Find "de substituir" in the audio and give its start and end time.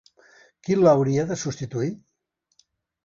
1.33-1.93